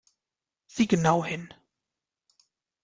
[0.65, 1.53] Sieh genau hin!